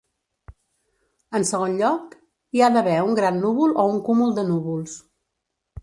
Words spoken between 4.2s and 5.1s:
de núvols.